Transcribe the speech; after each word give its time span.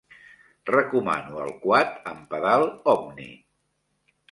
Recomano 0.69 1.43
el 1.43 1.53
quad 1.67 2.01
amb 2.15 2.25
pedal 2.33 2.67
Omni. 2.97 3.31